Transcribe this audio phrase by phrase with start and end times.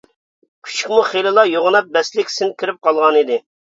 [0.69, 3.45] كۈچۈكمۇ خېلىلا يوغىناپ، بەستلىك سىن كىرىپ قالغانىدى.